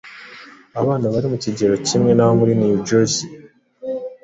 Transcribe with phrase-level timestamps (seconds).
[0.79, 3.27] abana bari mu kigero kimwe bo muri New Jersey.